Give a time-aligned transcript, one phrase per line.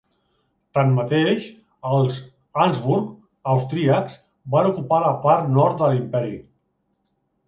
[0.75, 1.43] Tanmateix,
[1.97, 2.15] els
[2.63, 3.11] Habsburg
[3.55, 4.15] austríacs
[4.55, 6.33] van ocupar la part nord de l'imperi.